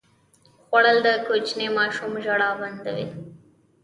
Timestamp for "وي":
2.95-3.07